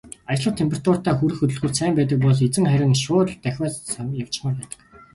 Ажиллах 0.31 0.57
температуртаа 0.59 1.13
хүрэх 1.19 1.37
хөдөлгүүрт 1.39 1.75
сайн 1.77 1.93
байдаг 1.97 2.17
бол 2.23 2.39
эзэн 2.47 2.65
харин 2.71 2.93
шууд 3.03 3.27
л 3.33 3.37
давхиад 3.43 3.75
явчихмаар 4.23 4.55
байдаг. 4.59 4.79